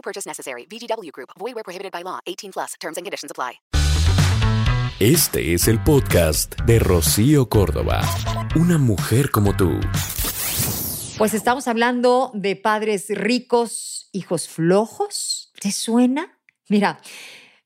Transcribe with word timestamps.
No 0.00 0.02
purchase 0.02 0.26
necessary. 0.26 0.66
VGW 0.66 1.12
Group. 1.12 1.30
Void 1.38 1.54
where 1.54 1.62
prohibited 1.62 1.92
by 1.92 2.02
law. 2.02 2.20
18 2.26 2.52
plus. 2.52 2.74
Terms 2.80 2.96
and 2.96 3.04
conditions 3.04 3.30
apply. 3.30 3.60
Este 4.98 5.54
es 5.54 5.68
el 5.68 5.82
podcast 5.82 6.58
de 6.66 6.78
Rocío 6.78 7.48
Córdoba. 7.48 8.00
Una 8.56 8.78
mujer 8.78 9.30
como 9.30 9.56
tú. 9.56 9.78
Pues 11.18 11.34
estamos 11.34 11.68
hablando 11.68 12.30
de 12.34 12.56
padres 12.56 13.06
ricos, 13.10 14.08
hijos 14.12 14.48
flojos. 14.48 15.52
¿Te 15.60 15.70
suena? 15.70 16.38
Mira, 16.68 16.98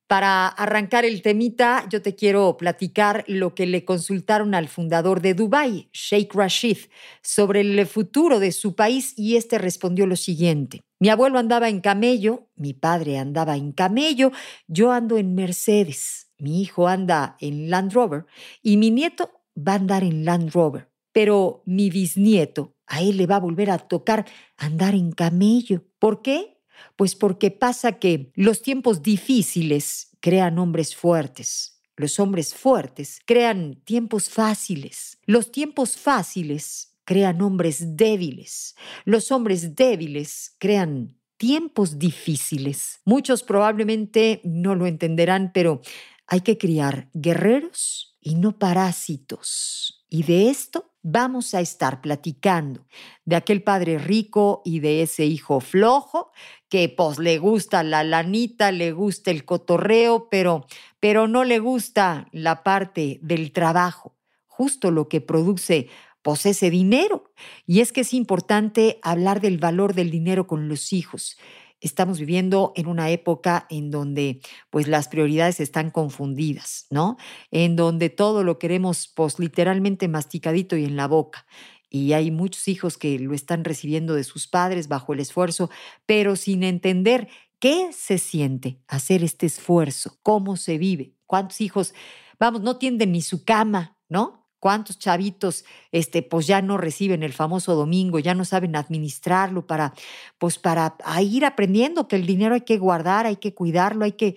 para 0.07 0.49
arrancar 0.49 1.05
el 1.05 1.23
temita, 1.23 1.87
yo 1.89 2.03
te 2.03 2.15
quiero 2.15 2.57
platicar 2.57 3.25
lo 3.27 3.55
que 3.55 3.67
le 3.67 3.85
consultaron 3.85 4.55
al 4.55 4.69
fundador 4.69 5.21
de 5.21 5.35
Dubái, 5.35 5.89
Sheikh 5.93 6.35
Rashid, 6.35 6.79
sobre 7.23 7.63
el 7.63 7.87
futuro 7.87 8.39
de 8.39 8.53
su 8.53 8.75
país 8.75 9.15
y 9.17 9.37
este 9.37 9.59
respondió 9.59 10.07
lo 10.07 10.17
siguiente. 10.17 10.83
Mi 11.05 11.11
abuelo 11.11 11.39
andaba 11.39 11.69
en 11.69 11.83
camello, 11.83 12.49
mi 12.57 12.73
padre 12.73 13.19
andaba 13.19 13.59
en 13.59 13.73
camello, 13.73 14.33
yo 14.69 14.91
ando 14.91 15.19
en 15.19 15.35
Mercedes, 15.35 16.31
mi 16.39 16.63
hijo 16.63 16.89
anda 16.89 17.37
en 17.41 17.69
Land 17.69 17.93
Rover 17.93 18.25
y 18.63 18.79
mi 18.79 18.91
nieto 18.91 19.43
va 19.55 19.73
a 19.73 19.75
andar 19.75 20.03
en 20.03 20.25
Land 20.25 20.55
Rover. 20.55 20.89
Pero 21.13 21.63
mi 21.67 21.91
bisnieto, 21.91 22.79
a 22.87 23.03
él 23.03 23.19
le 23.19 23.27
va 23.27 23.37
a 23.37 23.41
volver 23.41 23.71
a 23.71 23.77
tocar 23.77 24.25
andar 24.57 24.95
en 24.95 25.13
camello. 25.13 25.85
¿Por 25.99 26.23
qué? 26.23 26.57
Pues 26.97 27.15
porque 27.15 27.51
pasa 27.51 27.99
que 27.99 28.33
los 28.35 28.63
tiempos 28.63 29.03
difíciles 29.03 30.17
crean 30.21 30.59
hombres 30.59 30.97
fuertes. 30.97 31.83
Los 31.97 32.19
hombres 32.19 32.55
fuertes 32.55 33.21
crean 33.27 33.75
tiempos 33.85 34.31
fáciles. 34.31 35.19
Los 35.27 35.53
tiempos 35.53 35.99
fáciles 35.99 36.94
crean 37.05 37.41
hombres 37.43 37.97
débiles. 37.97 38.75
Los 39.05 39.31
hombres 39.31 39.75
débiles 39.75 40.57
crean 40.59 41.17
tiempos 41.37 41.99
difíciles. 41.99 43.01
Muchos 43.05 43.43
probablemente 43.43 44.41
no 44.45 44.75
lo 44.75 44.87
entenderán, 44.87 45.51
pero 45.53 45.81
hay 46.27 46.41
que 46.41 46.59
criar 46.59 47.09
guerreros 47.13 48.17
y 48.21 48.35
no 48.37 48.59
parásitos. 48.59 50.05
Y 50.09 50.23
de 50.23 50.49
esto 50.49 50.95
vamos 51.03 51.55
a 51.55 51.61
estar 51.61 52.01
platicando, 52.01 52.87
de 53.27 53.37
aquel 53.37 53.63
padre 53.63 53.99
rico 53.99 54.63
y 54.65 54.81
de 54.81 55.03
ese 55.03 55.27
hijo 55.27 55.61
flojo 55.61 56.33
que 56.71 56.89
pues 56.89 57.19
le 57.19 57.39
gusta 57.39 57.83
la 57.83 58.03
lanita, 58.05 58.73
le 58.73 58.93
gusta 58.93 59.31
el 59.31 59.45
cotorreo, 59.45 60.29
pero, 60.31 60.67
pero 60.99 61.29
no 61.29 61.45
le 61.45 61.59
gusta 61.59 62.27
la 62.33 62.63
parte 62.63 63.19
del 63.23 63.53
trabajo, 63.53 64.17
justo 64.47 64.91
lo 64.91 65.09
que 65.09 65.21
produce 65.21 65.89
pues 66.25 66.47
ese 66.47 66.71
dinero. 66.71 67.31
Y 67.67 67.81
es 67.81 67.93
que 67.93 68.01
es 68.01 68.15
importante 68.15 68.99
hablar 69.03 69.41
del 69.41 69.59
valor 69.59 69.95
del 69.95 70.11
dinero 70.11 70.49
con 70.49 70.69
los 70.69 70.93
hijos 70.93 71.37
estamos 71.81 72.19
viviendo 72.19 72.73
en 72.77 72.87
una 72.87 73.11
época 73.11 73.67
en 73.69 73.91
donde 73.91 74.41
pues 74.71 74.89
las 74.89 75.09
prioridades 75.09 75.61
están 75.61 75.91
confundidas, 75.91 76.87
¿no? 76.89 77.19
En 77.51 77.77
donde 77.77 78.09
todo 78.09 78.43
lo 78.43 78.59
queremos 78.59 79.13
pues 79.15 79.39
literalmente 79.39 80.09
masticadito 80.09 80.77
y 80.79 80.87
en 80.87 80.97
la 80.97 81.07
boca. 81.09 81.47
Y 81.91 82.15
hay 82.15 82.31
muchos 82.31 82.69
hijos 82.69 82.97
que 82.97 83.19
lo 83.19 83.35
están 83.35 83.65
recibiendo 83.65 84.15
de 84.15 84.25
sus 84.25 84.49
padres 84.49 84.89
bajo 84.89 85.13
el 85.13 85.21
esfuerzo, 85.21 85.71
pero 86.07 86.37
sin 86.37 86.63
entender 86.63 87.29
qué 87.59 87.91
se 87.93 88.17
siente 88.17 88.81
hacer 88.89 89.23
este 89.23 89.47
esfuerzo, 89.47 90.19
cómo 90.23 90.57
se 90.57 90.79
vive, 90.79 91.13
cuántos 91.27 91.61
hijos, 91.61 91.95
vamos, 92.41 92.63
no 92.63 92.79
tienden 92.79 93.13
ni 93.13 93.21
su 93.21 93.45
cama, 93.45 93.99
¿no? 94.09 94.44
Cuántos 94.65 94.99
chavitos 94.99 95.67
este, 95.93 96.23
pues 96.23 96.47
ya 96.47 96.63
no 96.63 96.79
reciben 96.79 97.23
el 97.23 97.35
famoso 97.35 97.75
domingo, 97.75 98.19
ya 98.19 98.33
no 98.33 98.47
saben 98.47 98.77
administrarlo 98.77 99.67
para, 99.67 99.93
pues 100.39 100.59
para 100.59 100.97
ir 101.21 101.45
aprendiendo 101.45 102.09
que 102.09 102.17
el 102.17 102.25
dinero 102.25 102.55
hay 102.55 102.63
que 102.63 102.79
guardar, 102.79 103.27
hay 103.27 103.37
que 103.37 103.53
cuidarlo, 103.53 104.07
hay 104.07 104.13
que, 104.13 104.37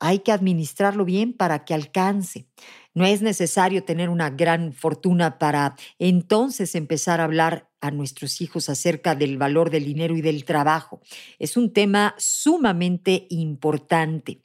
hay 0.00 0.20
que 0.20 0.32
administrarlo 0.32 1.04
bien 1.04 1.34
para 1.34 1.66
que 1.66 1.74
alcance. 1.74 2.46
No 2.96 3.04
es 3.04 3.20
necesario 3.20 3.84
tener 3.84 4.08
una 4.08 4.30
gran 4.30 4.72
fortuna 4.72 5.38
para 5.38 5.76
entonces 5.98 6.74
empezar 6.74 7.20
a 7.20 7.24
hablar 7.24 7.68
a 7.82 7.90
nuestros 7.90 8.40
hijos 8.40 8.70
acerca 8.70 9.14
del 9.14 9.36
valor 9.36 9.68
del 9.68 9.84
dinero 9.84 10.16
y 10.16 10.22
del 10.22 10.46
trabajo. 10.46 11.02
Es 11.38 11.58
un 11.58 11.74
tema 11.74 12.14
sumamente 12.16 13.26
importante 13.28 14.40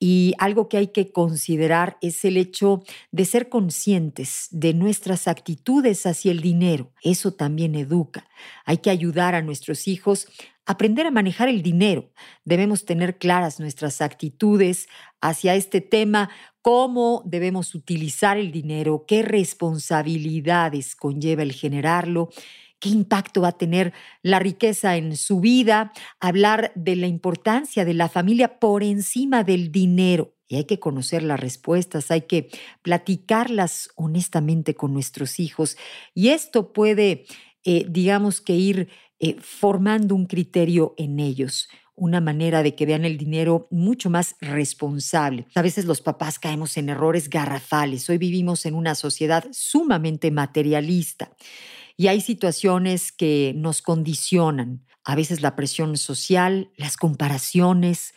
y 0.00 0.34
algo 0.38 0.68
que 0.68 0.78
hay 0.78 0.88
que 0.88 1.12
considerar 1.12 1.96
es 2.02 2.24
el 2.24 2.38
hecho 2.38 2.82
de 3.12 3.24
ser 3.24 3.48
conscientes 3.48 4.48
de 4.50 4.74
nuestras 4.74 5.28
actitudes 5.28 6.04
hacia 6.04 6.32
el 6.32 6.40
dinero. 6.40 6.92
Eso 7.02 7.32
también 7.32 7.76
educa. 7.76 8.26
Hay 8.64 8.78
que 8.78 8.90
ayudar 8.90 9.36
a 9.36 9.42
nuestros 9.42 9.86
hijos 9.86 10.26
aprender 10.64 11.06
a 11.06 11.10
manejar 11.10 11.48
el 11.48 11.62
dinero. 11.62 12.10
Debemos 12.44 12.84
tener 12.84 13.18
claras 13.18 13.58
nuestras 13.58 14.00
actitudes 14.00 14.88
hacia 15.20 15.54
este 15.54 15.80
tema, 15.80 16.30
cómo 16.62 17.22
debemos 17.26 17.74
utilizar 17.74 18.38
el 18.38 18.52
dinero, 18.52 19.04
qué 19.06 19.22
responsabilidades 19.22 20.96
conlleva 20.96 21.42
el 21.42 21.52
generarlo, 21.52 22.30
qué 22.78 22.88
impacto 22.88 23.42
va 23.42 23.48
a 23.48 23.58
tener 23.58 23.92
la 24.22 24.38
riqueza 24.38 24.96
en 24.96 25.16
su 25.16 25.40
vida, 25.40 25.92
hablar 26.20 26.72
de 26.74 26.96
la 26.96 27.06
importancia 27.06 27.84
de 27.84 27.94
la 27.94 28.08
familia 28.08 28.58
por 28.58 28.82
encima 28.82 29.44
del 29.44 29.70
dinero. 29.70 30.34
Y 30.48 30.56
hay 30.56 30.64
que 30.64 30.80
conocer 30.80 31.22
las 31.22 31.40
respuestas, 31.40 32.10
hay 32.10 32.22
que 32.22 32.48
platicarlas 32.82 33.90
honestamente 33.96 34.74
con 34.74 34.92
nuestros 34.92 35.40
hijos. 35.40 35.76
Y 36.14 36.28
esto 36.28 36.72
puede, 36.72 37.24
eh, 37.64 37.86
digamos 37.88 38.40
que 38.40 38.54
ir 38.54 38.88
eh, 39.20 39.36
formando 39.40 40.16
un 40.16 40.26
criterio 40.26 40.94
en 40.98 41.20
ellos, 41.20 41.68
una 41.94 42.20
manera 42.20 42.62
de 42.62 42.74
que 42.74 42.86
vean 42.86 43.04
el 43.04 43.18
dinero 43.18 43.68
mucho 43.70 44.10
más 44.10 44.36
responsable. 44.40 45.46
A 45.54 45.62
veces 45.62 45.84
los 45.84 46.00
papás 46.00 46.38
caemos 46.38 46.76
en 46.76 46.88
errores 46.88 47.28
garrafales. 47.28 48.08
Hoy 48.08 48.18
vivimos 48.18 48.66
en 48.66 48.74
una 48.74 48.94
sociedad 48.94 49.44
sumamente 49.52 50.30
materialista 50.30 51.30
y 51.96 52.08
hay 52.08 52.20
situaciones 52.20 53.12
que 53.12 53.52
nos 53.56 53.82
condicionan. 53.82 54.84
A 55.04 55.14
veces 55.14 55.42
la 55.42 55.56
presión 55.56 55.96
social, 55.96 56.70
las 56.76 56.96
comparaciones, 56.96 58.14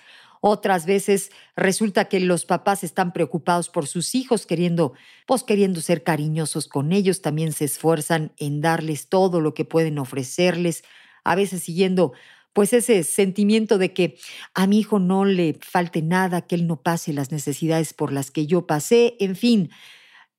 otras 0.48 0.86
veces 0.86 1.32
resulta 1.56 2.06
que 2.06 2.20
los 2.20 2.46
papás 2.46 2.84
están 2.84 3.14
preocupados 3.14 3.68
por 3.70 3.88
sus 3.88 4.14
hijos, 4.14 4.46
queriendo, 4.46 4.94
pues 5.26 5.42
queriendo 5.42 5.82
ser 5.82 6.04
cariñosos 6.04 6.68
con 6.68 6.92
ellos, 6.92 7.24
también 7.24 7.52
se 7.52 7.66
esfuerzan 7.66 8.32
en 8.38 8.62
darles 8.62 9.10
todo 9.10 9.42
lo 9.42 9.56
que 9.56 9.66
pueden 9.66 9.98
ofrecerles, 9.98 10.84
a 11.24 11.34
veces 11.34 11.64
siguiendo 11.64 12.14
pues 12.56 12.72
ese 12.72 13.04
sentimiento 13.04 13.78
de 13.78 13.92
que 13.92 14.18
a 14.54 14.66
mi 14.66 14.80
hijo 14.80 14.98
no 14.98 15.26
le 15.26 15.60
falte 15.60 16.02
nada, 16.02 16.42
que 16.42 16.56
él 16.56 16.68
no 16.68 16.82
pase 16.82 17.12
las 17.12 17.30
necesidades 17.30 17.94
por 17.94 18.14
las 18.14 18.32
que 18.32 18.48
yo 18.48 18.66
pasé, 18.66 19.18
en 19.20 19.36
fin, 19.36 19.72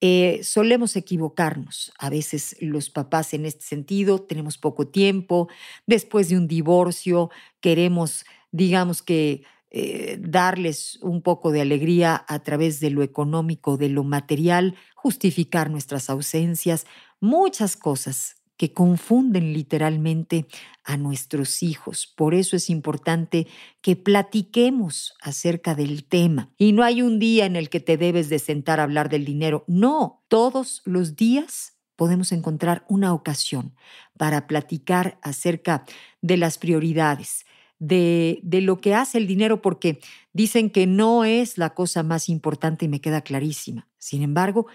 eh, 0.00 0.40
solemos 0.42 0.96
equivocarnos. 0.96 1.92
A 1.98 2.08
veces 2.08 2.56
los 2.58 2.88
papás 2.88 3.34
en 3.34 3.44
este 3.44 3.66
sentido 3.66 4.22
tenemos 4.22 4.56
poco 4.56 4.88
tiempo, 4.88 5.48
después 5.86 6.30
de 6.30 6.38
un 6.38 6.48
divorcio 6.48 7.28
queremos, 7.60 8.24
digamos 8.50 9.02
que 9.02 9.42
eh, 9.70 10.16
darles 10.18 10.98
un 11.02 11.20
poco 11.20 11.52
de 11.52 11.60
alegría 11.60 12.24
a 12.28 12.38
través 12.38 12.80
de 12.80 12.88
lo 12.88 13.02
económico, 13.02 13.76
de 13.76 13.90
lo 13.90 14.04
material, 14.04 14.74
justificar 14.94 15.68
nuestras 15.70 16.08
ausencias, 16.08 16.86
muchas 17.20 17.76
cosas 17.76 18.35
que 18.56 18.72
confunden 18.72 19.52
literalmente 19.52 20.46
a 20.84 20.96
nuestros 20.96 21.62
hijos. 21.62 22.12
Por 22.16 22.34
eso 22.34 22.56
es 22.56 22.70
importante 22.70 23.46
que 23.82 23.96
platiquemos 23.96 25.14
acerca 25.20 25.74
del 25.74 26.04
tema. 26.04 26.50
Y 26.56 26.72
no 26.72 26.82
hay 26.82 27.02
un 27.02 27.18
día 27.18 27.46
en 27.46 27.56
el 27.56 27.68
que 27.68 27.80
te 27.80 27.96
debes 27.96 28.28
de 28.28 28.38
sentar 28.38 28.80
a 28.80 28.84
hablar 28.84 29.08
del 29.08 29.24
dinero. 29.24 29.64
No, 29.66 30.24
todos 30.28 30.82
los 30.84 31.16
días 31.16 31.76
podemos 31.96 32.32
encontrar 32.32 32.84
una 32.88 33.12
ocasión 33.12 33.74
para 34.16 34.46
platicar 34.46 35.18
acerca 35.22 35.84
de 36.20 36.36
las 36.36 36.58
prioridades, 36.58 37.46
de, 37.78 38.40
de, 38.42 38.60
lo 38.62 38.80
que 38.80 38.94
hace 38.94 39.18
el 39.18 39.26
dinero, 39.26 39.60
porque 39.60 39.98
dicen 40.32 40.70
que 40.70 40.86
no 40.86 41.24
es 41.24 41.58
la 41.58 41.74
cosa 41.74 42.02
más 42.02 42.28
importante 42.28 42.86
y 42.86 42.88
me 42.88 43.00
queda 43.00 43.20
clarísima. 43.20 43.88
Sin 43.98 44.22
embargo, 44.22 44.66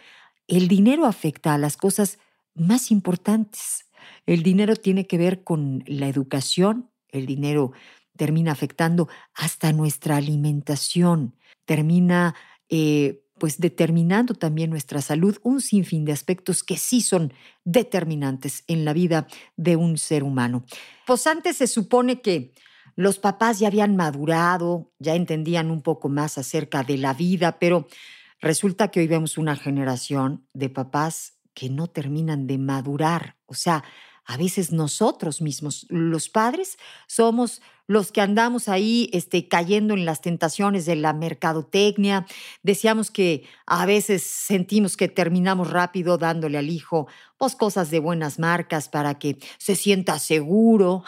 el 0.48 0.68
dinero 0.68 1.06
afecta 1.06 1.54
a 1.54 1.58
las 1.58 1.78
cosas 1.78 2.20
más 2.56 2.92
importantes. 2.92 3.86
El 4.26 4.44
dinero 4.44 4.76
tiene 4.76 5.08
que 5.08 5.18
ver 5.18 5.44
con 5.44 5.84
la 5.88 6.08
educación, 6.08 6.90
el 7.10 7.26
dinero 7.26 7.72
termina 8.18 8.52
afectando 8.52 9.08
hasta 9.34 9.74
nuestra 9.74 10.18
alimentación, 10.18 11.36
termina 11.66 12.36
eh, 12.70 13.24
pues 13.42 13.60
determinando 13.60 14.36
también 14.36 14.70
nuestra 14.70 15.02
salud, 15.02 15.40
un 15.42 15.62
sinfín 15.62 16.06
de 16.06 16.12
aspectos 16.12 16.64
que 16.64 16.78
sí 16.78 17.02
son 17.02 17.34
determinantes 17.64 18.64
en 18.68 18.86
la 18.86 18.94
vida 18.94 19.28
de 19.58 19.76
un 19.76 19.98
ser 19.98 20.24
humano. 20.24 20.64
Pues 21.08 21.26
antes 21.26 21.58
se 21.58 21.66
supone 21.66 22.22
que 22.22 22.54
los 22.96 23.18
papás 23.18 23.58
ya 23.58 23.70
habían 23.70 23.96
madurado, 23.96 24.92
ya 25.00 25.16
entendían 25.16 25.72
un 25.72 25.82
poco 25.82 26.08
más 26.08 26.38
acerca 26.38 26.84
de 26.84 27.00
la 27.00 27.16
vida, 27.16 27.58
pero 27.58 27.88
resulta 28.42 28.90
que 28.90 29.00
hoy 29.00 29.08
vemos 29.08 29.40
una 29.40 29.56
generación 29.56 30.46
de 30.54 30.70
papás 30.70 31.41
que 31.54 31.70
no 31.70 31.88
terminan 31.88 32.48
de 32.48 32.58
madurar. 32.58 33.38
O 33.46 33.54
sea, 33.54 33.84
a 34.26 34.38
veces 34.38 34.72
nosotros 34.72 35.42
mismos, 35.42 35.86
los 35.90 36.30
padres, 36.30 36.78
somos 37.08 37.62
los 37.88 38.14
que 38.14 38.22
andamos 38.22 38.70
ahí 38.70 39.10
este, 39.12 39.50
cayendo 39.50 39.94
en 39.94 40.06
las 40.06 40.22
tentaciones 40.22 40.86
de 40.86 40.96
la 40.96 41.12
mercadotecnia. 41.12 42.26
Decíamos 42.64 43.12
que 43.12 43.44
a 43.66 43.86
veces 43.86 44.24
sentimos 44.24 44.96
que 44.96 45.10
terminamos 45.10 45.70
rápido 45.70 46.18
dándole 46.18 46.58
al 46.58 46.70
hijo 46.70 47.08
pues, 47.38 47.56
cosas 47.56 47.92
de 47.92 48.00
buenas 48.00 48.40
marcas 48.40 48.88
para 48.88 49.20
que 49.20 49.38
se 49.58 49.76
sienta 49.76 50.20
seguro, 50.20 51.04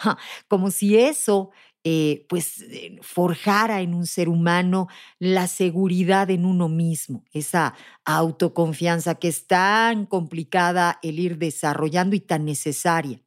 como 0.48 0.70
si 0.70 0.98
eso 0.98 1.50
eh, 1.84 2.24
pues 2.28 2.62
eh, 2.62 2.98
forjara 3.02 3.82
en 3.82 3.94
un 3.94 4.06
ser 4.06 4.28
humano 4.30 4.88
la 5.18 5.46
seguridad 5.46 6.30
en 6.30 6.46
uno 6.46 6.68
mismo, 6.68 7.24
esa 7.32 7.74
autoconfianza 8.06 9.16
que 9.16 9.28
es 9.28 9.46
tan 9.46 10.06
complicada 10.06 10.98
el 11.02 11.18
ir 11.18 11.38
desarrollando 11.38 12.16
y 12.16 12.20
tan 12.20 12.46
necesaria. 12.46 13.20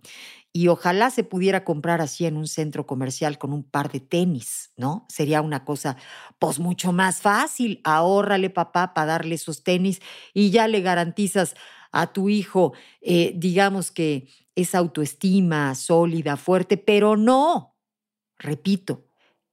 Y 0.53 0.69
ojalá 0.69 1.11
se 1.11 1.23
pudiera 1.23 1.63
comprar 1.63 2.01
así 2.01 2.25
en 2.25 2.35
un 2.35 2.47
centro 2.47 2.87
comercial 2.87 3.37
con 3.37 3.53
un 3.53 3.63
par 3.63 3.91
de 3.91 3.99
tenis, 3.99 4.71
¿no? 4.75 5.05
Sería 5.07 5.41
una 5.41 5.63
cosa, 5.63 5.97
pues 6.39 6.57
mucho 6.57 6.91
más 6.91 7.21
fácil. 7.21 7.79
Ahórrale, 7.83 8.49
papá, 8.49 8.95
para 8.95 9.05
darle 9.05 9.35
esos 9.35 9.63
tenis 9.63 10.01
y 10.33 10.49
ya 10.49 10.67
le 10.67 10.81
garantizas 10.81 11.53
a 11.91 12.11
tu 12.11 12.29
hijo, 12.29 12.73
eh, 13.01 13.33
digamos 13.35 13.91
que 13.91 14.29
esa 14.55 14.79
autoestima 14.79 15.75
sólida, 15.75 16.37
fuerte, 16.37 16.77
pero 16.77 17.15
no, 17.17 17.76
Repito, 18.39 19.05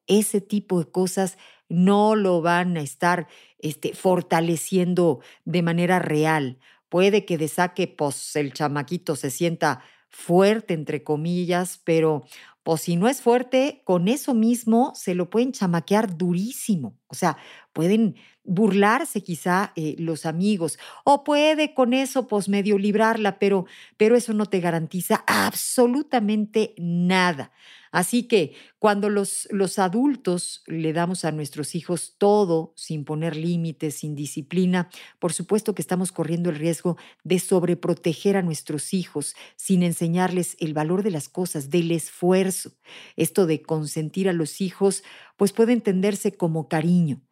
ese 0.06 0.40
tipo 0.40 0.78
de 0.78 0.90
cosas 0.90 1.38
no 1.68 2.14
lo 2.14 2.42
van 2.42 2.76
a 2.76 2.82
estar 2.82 3.26
este, 3.58 3.94
fortaleciendo 3.94 5.20
de 5.44 5.62
manera 5.62 5.98
real. 5.98 6.58
Puede 6.88 7.24
que 7.24 7.38
de 7.38 7.48
saque, 7.48 7.88
pues 7.88 8.36
el 8.36 8.52
chamaquito 8.52 9.16
se 9.16 9.30
sienta 9.30 9.82
fuerte, 10.10 10.74
entre 10.74 11.02
comillas, 11.02 11.80
pero 11.84 12.24
pues 12.62 12.82
si 12.82 12.96
no 12.96 13.08
es 13.08 13.20
fuerte, 13.20 13.82
con 13.84 14.08
eso 14.08 14.32
mismo 14.32 14.92
se 14.94 15.14
lo 15.14 15.28
pueden 15.28 15.52
chamaquear 15.52 16.16
durísimo. 16.16 16.96
O 17.08 17.14
sea, 17.14 17.36
pueden 17.72 18.16
burlarse 18.44 19.22
quizá 19.22 19.72
eh, 19.76 19.96
los 19.98 20.26
amigos 20.26 20.78
o 21.04 21.24
puede 21.24 21.74
con 21.74 21.92
eso 21.94 22.26
pues 22.28 22.48
medio 22.48 22.78
librarla, 22.78 23.38
pero, 23.38 23.66
pero 23.96 24.16
eso 24.16 24.32
no 24.32 24.46
te 24.46 24.60
garantiza 24.60 25.24
absolutamente 25.26 26.74
nada. 26.78 27.52
Así 27.94 28.24
que 28.26 28.54
cuando 28.80 29.08
los, 29.08 29.46
los 29.52 29.78
adultos 29.78 30.64
le 30.66 30.92
damos 30.92 31.24
a 31.24 31.30
nuestros 31.30 31.76
hijos 31.76 32.16
todo 32.18 32.72
sin 32.76 33.04
poner 33.04 33.36
límites, 33.36 33.94
sin 33.94 34.16
disciplina, 34.16 34.90
por 35.20 35.32
supuesto 35.32 35.76
que 35.76 35.82
estamos 35.82 36.10
corriendo 36.10 36.50
el 36.50 36.56
riesgo 36.56 36.96
de 37.22 37.38
sobreproteger 37.38 38.36
a 38.36 38.42
nuestros 38.42 38.92
hijos 38.94 39.36
sin 39.54 39.84
enseñarles 39.84 40.56
el 40.58 40.74
valor 40.74 41.04
de 41.04 41.12
las 41.12 41.28
cosas, 41.28 41.70
del 41.70 41.92
esfuerzo. 41.92 42.72
Esto 43.16 43.46
de 43.46 43.62
consentir 43.62 44.28
a 44.28 44.32
los 44.32 44.60
hijos, 44.60 45.04
pues 45.36 45.52
puede 45.52 45.72
entenderse 45.72 46.36
como 46.36 46.68
cariño. 46.68 47.22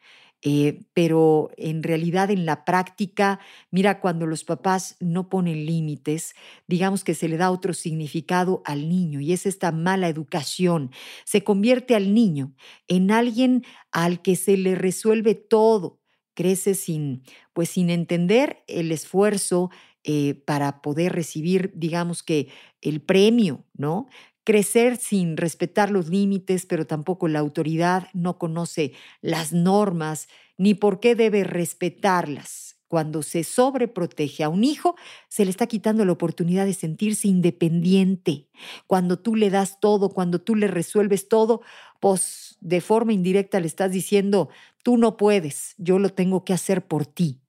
Eh, 0.44 0.80
pero 0.92 1.50
en 1.56 1.84
realidad 1.84 2.30
en 2.32 2.44
la 2.46 2.64
práctica, 2.64 3.38
mira, 3.70 4.00
cuando 4.00 4.26
los 4.26 4.42
papás 4.42 4.96
no 4.98 5.28
ponen 5.28 5.66
límites, 5.66 6.34
digamos 6.66 7.04
que 7.04 7.14
se 7.14 7.28
le 7.28 7.36
da 7.36 7.52
otro 7.52 7.74
significado 7.74 8.60
al 8.64 8.88
niño 8.88 9.20
y 9.20 9.32
es 9.32 9.46
esta 9.46 9.70
mala 9.70 10.08
educación. 10.08 10.90
Se 11.24 11.44
convierte 11.44 11.94
al 11.94 12.12
niño 12.12 12.54
en 12.88 13.12
alguien 13.12 13.64
al 13.92 14.20
que 14.20 14.34
se 14.34 14.56
le 14.56 14.74
resuelve 14.74 15.36
todo. 15.36 16.00
Crece 16.34 16.74
sin, 16.74 17.22
pues 17.52 17.68
sin 17.70 17.90
entender 17.90 18.64
el 18.66 18.90
esfuerzo 18.90 19.70
eh, 20.02 20.34
para 20.46 20.82
poder 20.82 21.12
recibir, 21.12 21.70
digamos 21.76 22.22
que, 22.24 22.48
el 22.80 23.00
premio, 23.00 23.64
¿no? 23.74 24.08
Crecer 24.44 24.96
sin 24.96 25.36
respetar 25.36 25.90
los 25.90 26.08
límites, 26.08 26.66
pero 26.66 26.86
tampoco 26.86 27.28
la 27.28 27.38
autoridad, 27.38 28.08
no 28.12 28.38
conoce 28.38 28.92
las 29.20 29.52
normas 29.52 30.28
ni 30.58 30.74
por 30.74 31.00
qué 31.00 31.14
debe 31.14 31.44
respetarlas. 31.44 32.76
Cuando 32.88 33.22
se 33.22 33.42
sobreprotege 33.42 34.44
a 34.44 34.50
un 34.50 34.64
hijo, 34.64 34.96
se 35.28 35.46
le 35.46 35.50
está 35.50 35.66
quitando 35.66 36.04
la 36.04 36.12
oportunidad 36.12 36.66
de 36.66 36.74
sentirse 36.74 37.26
independiente. 37.26 38.48
Cuando 38.86 39.18
tú 39.18 39.34
le 39.34 39.48
das 39.48 39.80
todo, 39.80 40.10
cuando 40.10 40.42
tú 40.42 40.56
le 40.56 40.68
resuelves 40.68 41.26
todo, 41.28 41.62
pues 42.00 42.58
de 42.60 42.82
forma 42.82 43.14
indirecta 43.14 43.60
le 43.60 43.66
estás 43.66 43.92
diciendo, 43.92 44.50
tú 44.82 44.98
no 44.98 45.16
puedes, 45.16 45.74
yo 45.78 45.98
lo 45.98 46.10
tengo 46.10 46.44
que 46.44 46.52
hacer 46.52 46.86
por 46.86 47.06
ti. 47.06 47.40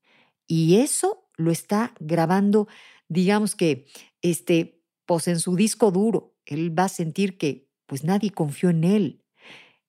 Y 0.48 0.78
eso 0.78 1.28
lo 1.36 1.52
está 1.52 1.94
grabando, 2.00 2.68
digamos 3.10 3.56
que, 3.56 3.86
este, 4.22 4.82
pues 5.06 5.28
en 5.28 5.40
su 5.42 5.58
disco 5.58 5.92
duro 5.92 6.33
él 6.46 6.78
va 6.78 6.86
a 6.86 6.90
sentir 6.90 7.38
que 7.38 7.68
pues 7.86 8.04
nadie 8.04 8.32
confió 8.32 8.70
en 8.70 8.84
él. 8.84 9.24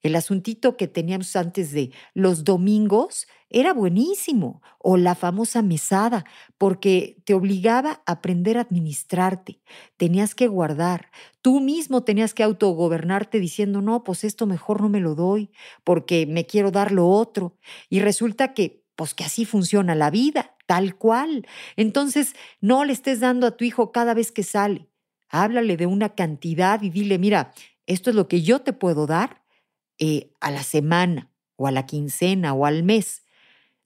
El 0.05 0.17
asuntito 0.17 0.77
que 0.77 0.87
teníamos 0.87 1.35
antes 1.35 1.73
de 1.73 1.91
los 2.13 2.45
domingos 2.45 3.27
era 3.49 3.73
buenísimo, 3.73 4.61
o 4.79 4.99
la 4.99 5.15
famosa 5.15 5.63
mesada, 5.63 6.27
porque 6.59 7.17
te 7.25 7.33
obligaba 7.33 8.03
a 8.05 8.13
aprender 8.13 8.59
a 8.59 8.63
administrarte, 8.63 9.63
tenías 9.97 10.35
que 10.35 10.47
guardar, 10.47 11.11
tú 11.41 11.61
mismo 11.61 12.05
tenías 12.05 12.35
que 12.35 12.43
autogobernarte 12.43 13.41
diciendo, 13.41 13.81
no, 13.81 14.05
pues 14.05 14.25
esto 14.25 14.47
mejor 14.47 14.83
no 14.83 14.91
me 14.91 15.01
lo 15.01 15.15
doy, 15.15 15.51
porque 15.85 16.27
me 16.27 16.45
quiero 16.45 16.71
dar 16.71 16.93
lo 16.93 17.09
otro. 17.09 17.57
Y 17.89 18.01
resulta 18.01 18.53
que, 18.53 18.85
pues 18.97 19.15
que 19.15 19.25
así 19.25 19.47
funciona 19.47 19.95
la 19.95 20.11
vida, 20.11 20.55
tal 20.67 20.97
cual. 20.97 21.47
Entonces, 21.77 22.35
no 22.61 22.85
le 22.85 22.93
estés 22.93 23.21
dando 23.21 23.47
a 23.47 23.57
tu 23.57 23.65
hijo 23.65 23.91
cada 23.91 24.13
vez 24.13 24.33
que 24.33 24.43
sale 24.43 24.89
háblale 25.43 25.77
de 25.77 25.87
una 25.87 26.11
cantidad 26.11 26.81
y 26.83 26.91
dile, 26.91 27.19
mira, 27.19 27.53
esto 27.87 28.11
es 28.11 28.17
lo 28.17 28.29
que 28.29 28.43
yo 28.43 28.61
te 28.61 28.73
puedo 28.73 29.07
dar 29.07 29.43
eh, 29.99 30.31
a 30.41 30.51
la 30.51 30.63
semana 30.63 31.31
o 31.57 31.67
a 31.67 31.73
la 31.73 31.87
quincena 31.87 32.55
o 32.55 32.67
al 32.67 32.85
mes. 32.85 33.25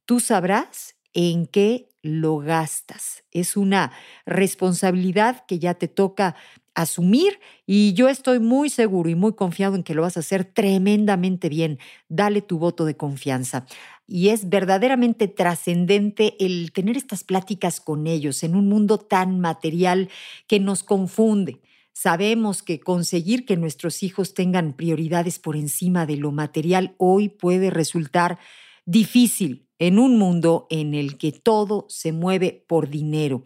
Tú 0.05 0.21
sabrás 0.21 0.97
en 1.15 1.47
qué 1.47 1.89
lo 2.03 2.39
gastas. 2.39 3.25
Es 3.31 3.57
una 3.57 3.93
responsabilidad 4.27 5.45
que 5.47 5.59
ya 5.59 5.75
te 5.75 5.89
toca 5.89 6.37
asumir 6.75 7.41
y 7.67 7.93
yo 7.95 8.09
estoy 8.09 8.39
muy 8.39 8.71
seguro 8.71 9.11
y 9.11 9.17
muy 9.17 9.35
confiado 9.35 9.75
en 9.75 9.83
que 9.83 9.95
lo 9.95 10.03
vas 10.03 10.17
a 10.17 10.21
hacer 10.21 10.45
tremendamente 10.45 11.49
bien. 11.49 11.79
Dale 12.09 12.41
tu 12.43 12.59
voto 12.59 12.85
de 12.85 12.97
confianza. 12.97 13.67
Y 14.11 14.31
es 14.31 14.49
verdaderamente 14.49 15.29
trascendente 15.29 16.35
el 16.41 16.73
tener 16.73 16.97
estas 16.97 17.25
pláticas 17.25 17.81
con 17.81 18.07
ellos 18.07 18.43
en 18.43 18.57
un 18.57 18.67
mundo 18.67 18.97
tan 18.97 19.39
material 19.39 20.09
que 20.47 20.59
nos 20.59 20.83
confunde. 20.83 21.61
Sabemos 21.93 22.63
que 22.63 22.81
conseguir 22.81 23.45
que 23.45 23.59
nuestros 23.59 24.03
hijos 24.03 24.33
tengan 24.33 24.73
prioridades 24.73 25.39
por 25.39 25.57
encima 25.57 26.07
de 26.07 26.17
lo 26.17 26.33
material 26.33 26.95
hoy 26.97 27.29
puede 27.29 27.71
resultar 27.71 28.39
difícil 28.87 29.69
en 29.79 29.99
un 29.99 30.17
mundo 30.17 30.67
en 30.71 30.95
el 30.95 31.19
que 31.19 31.33
todo 31.33 31.85
se 31.91 32.13
mueve 32.13 32.65
por 32.67 32.89
dinero. 32.89 33.43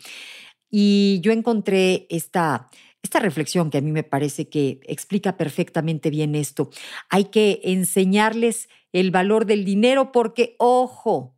Y 0.70 1.20
yo 1.22 1.32
encontré 1.32 2.06
esta 2.08 2.70
esta 3.02 3.18
reflexión 3.18 3.70
que 3.70 3.78
a 3.78 3.82
mí 3.82 3.90
me 3.92 4.04
parece 4.04 4.48
que 4.48 4.80
explica 4.84 5.36
perfectamente 5.36 6.08
bien 6.08 6.34
esto. 6.34 6.70
Hay 7.10 7.26
que 7.26 7.60
enseñarles 7.64 8.68
el 8.92 9.10
valor 9.10 9.44
del 9.44 9.64
dinero 9.64 10.12
porque, 10.12 10.54
ojo, 10.58 11.36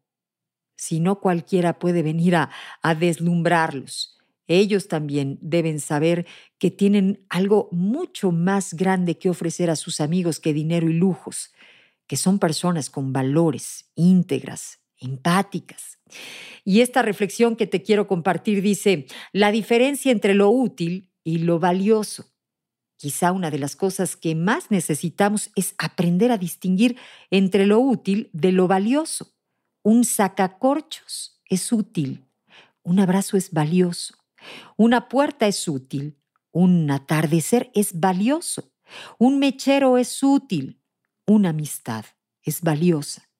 si 0.77 1.01
no 1.01 1.21
cualquiera 1.21 1.79
puede 1.79 2.03
venir 2.03 2.37
a, 2.37 2.51
deslumbrarlos. 2.95 4.19
Ellos 4.47 4.89
también 4.89 5.39
deben 5.41 5.81
saber 5.81 6.27
que 6.59 6.71
tienen 6.71 7.25
algo 7.31 7.69
mucho 7.73 8.31
más 8.31 8.75
grande 8.75 9.17
que 9.17 9.31
ofrecer 9.31 9.71
a 9.71 9.77
sus 9.77 10.01
amigos 10.01 10.39
que 10.39 10.53
dinero 10.53 10.91
y 10.91 10.93
lujos, 10.93 11.55
que 12.07 12.19
son 12.19 12.39
personas 12.39 12.91
con 12.91 13.15
valores 13.15 13.91
íntegras, 13.95 14.81
empáticas. 14.99 15.99
Y 16.63 16.83
esta 16.83 17.01
reflexión 17.01 17.57
que 17.57 17.67
te 17.67 17.81
quiero 17.81 18.07
compartir 18.07 18.61
dice, 18.61 19.07
la 19.33 19.51
diferencia 19.51 20.13
entre 20.13 20.35
lo 20.35 20.51
útil 20.51 21.14
y 21.25 21.39
lo 21.39 21.59
valioso. 21.59 22.27
Quizá 22.97 23.33
una 23.33 23.51
de 23.51 23.59
las 23.59 23.75
cosas 23.75 24.17
que 24.17 24.35
más 24.35 24.71
necesitamos 24.71 25.51
es 25.57 25.75
aprender 25.79 26.31
a 26.31 26.39
distinguir 26.39 26.97
entre 27.31 27.67
lo 27.67 27.81
útil 27.81 28.31
de 28.33 28.53
lo 28.53 28.69
valioso. 28.69 29.35
Un 29.83 30.05
sacacorchos 30.05 31.43
es 31.47 31.73
útil, 31.73 32.25
un 32.83 33.01
abrazo 33.01 33.37
es 33.37 33.51
valioso, 33.51 34.15
una 34.77 35.09
puerta 35.09 35.47
es 35.47 35.67
útil, 35.67 36.17
un 36.53 36.91
atardecer 36.91 37.71
es 37.75 37.99
valioso, 37.99 38.73
Un 39.19 39.39
mechero 39.39 39.99
es 39.99 40.23
útil. 40.23 40.81
Una 41.27 41.51
amistad 41.51 42.05
es 42.43 42.61
valiosa. 42.61 43.31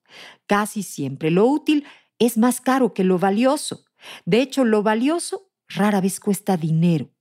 Casi 0.47 0.83
siempre 0.83 1.31
lo 1.31 1.45
útil 1.45 1.85
es 2.19 2.37
más 2.37 2.61
caro 2.61 2.93
que 2.93 3.03
lo 3.03 3.19
valioso. 3.19 3.85
De 4.25 4.41
hecho, 4.41 4.65
lo 4.65 4.83
valioso 4.83 5.51
rara 5.67 6.01
vez 6.01 6.19
cuesta 6.19 6.57
dinero. 6.57 7.14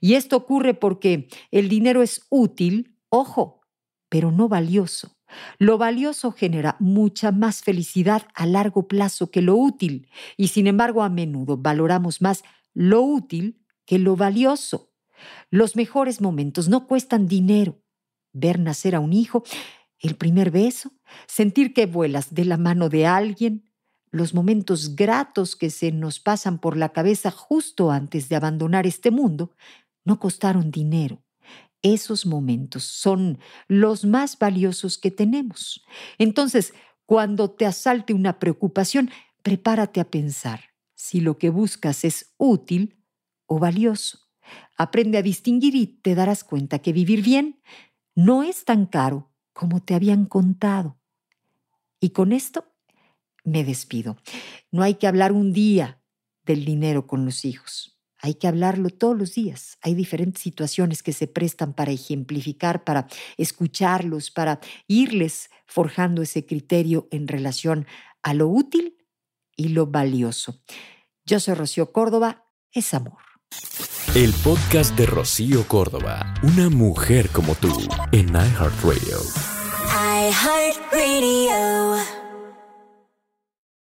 Y 0.00 0.14
esto 0.14 0.36
ocurre 0.36 0.74
porque 0.74 1.28
el 1.50 1.68
dinero 1.68 2.02
es 2.02 2.26
útil, 2.30 2.96
ojo, 3.08 3.60
pero 4.08 4.30
no 4.30 4.48
valioso. 4.48 5.16
Lo 5.58 5.78
valioso 5.78 6.32
genera 6.32 6.76
mucha 6.80 7.32
más 7.32 7.62
felicidad 7.62 8.26
a 8.34 8.46
largo 8.46 8.88
plazo 8.88 9.30
que 9.30 9.42
lo 9.42 9.56
útil, 9.56 10.08
y 10.36 10.48
sin 10.48 10.66
embargo 10.66 11.02
a 11.02 11.08
menudo 11.08 11.56
valoramos 11.56 12.20
más 12.20 12.42
lo 12.74 13.02
útil 13.02 13.64
que 13.86 13.98
lo 13.98 14.16
valioso. 14.16 14.92
Los 15.50 15.76
mejores 15.76 16.20
momentos 16.20 16.68
no 16.68 16.86
cuestan 16.86 17.28
dinero. 17.28 17.82
Ver 18.32 18.58
nacer 18.58 18.94
a 18.94 19.00
un 19.00 19.12
hijo, 19.12 19.42
el 19.98 20.16
primer 20.16 20.50
beso, 20.50 20.92
sentir 21.26 21.74
que 21.74 21.86
vuelas 21.86 22.34
de 22.34 22.44
la 22.44 22.56
mano 22.56 22.88
de 22.88 23.06
alguien, 23.06 23.69
los 24.10 24.34
momentos 24.34 24.96
gratos 24.96 25.56
que 25.56 25.70
se 25.70 25.92
nos 25.92 26.20
pasan 26.20 26.58
por 26.58 26.76
la 26.76 26.90
cabeza 26.90 27.30
justo 27.30 27.90
antes 27.90 28.28
de 28.28 28.36
abandonar 28.36 28.86
este 28.86 29.10
mundo, 29.10 29.54
no 30.04 30.18
costaron 30.18 30.70
dinero. 30.70 31.22
Esos 31.82 32.26
momentos 32.26 32.84
son 32.84 33.38
los 33.68 34.04
más 34.04 34.38
valiosos 34.38 34.98
que 34.98 35.10
tenemos. 35.10 35.82
Entonces, 36.18 36.74
cuando 37.06 37.50
te 37.50 37.66
asalte 37.66 38.12
una 38.12 38.38
preocupación, 38.38 39.10
prepárate 39.42 40.00
a 40.00 40.10
pensar 40.10 40.60
si 40.94 41.20
lo 41.20 41.38
que 41.38 41.50
buscas 41.50 42.04
es 42.04 42.34
útil 42.36 43.02
o 43.46 43.58
valioso. 43.58 44.18
Aprende 44.76 45.18
a 45.18 45.22
distinguir 45.22 45.74
y 45.74 45.86
te 45.86 46.14
darás 46.14 46.44
cuenta 46.44 46.80
que 46.80 46.92
vivir 46.92 47.22
bien 47.22 47.62
no 48.14 48.42
es 48.42 48.64
tan 48.64 48.86
caro 48.86 49.30
como 49.52 49.82
te 49.82 49.94
habían 49.94 50.26
contado. 50.26 50.98
Y 52.00 52.10
con 52.10 52.32
esto 52.32 52.69
me 53.50 53.64
despido. 53.64 54.16
No 54.70 54.82
hay 54.82 54.94
que 54.94 55.06
hablar 55.06 55.32
un 55.32 55.52
día 55.52 56.00
del 56.44 56.64
dinero 56.64 57.06
con 57.06 57.24
los 57.24 57.44
hijos. 57.44 57.98
Hay 58.22 58.34
que 58.34 58.48
hablarlo 58.48 58.90
todos 58.90 59.16
los 59.16 59.34
días. 59.34 59.78
Hay 59.82 59.94
diferentes 59.94 60.42
situaciones 60.42 61.02
que 61.02 61.12
se 61.12 61.26
prestan 61.26 61.72
para 61.72 61.90
ejemplificar, 61.90 62.84
para 62.84 63.06
escucharlos, 63.38 64.30
para 64.30 64.60
irles 64.86 65.48
forjando 65.66 66.22
ese 66.22 66.44
criterio 66.44 67.08
en 67.10 67.28
relación 67.28 67.86
a 68.22 68.34
lo 68.34 68.48
útil 68.48 68.98
y 69.56 69.68
lo 69.68 69.86
valioso. 69.86 70.62
Yo 71.24 71.40
soy 71.40 71.54
Rocío 71.54 71.92
Córdoba, 71.92 72.44
es 72.72 72.92
amor. 72.92 73.18
El 74.14 74.32
podcast 74.44 74.96
de 74.96 75.06
Rocío 75.06 75.66
Córdoba, 75.66 76.34
una 76.42 76.68
mujer 76.68 77.30
como 77.30 77.54
tú, 77.54 77.68
en 78.12 78.28
iHeartRadio. 78.28 79.18
iHeartRadio. 80.28 82.19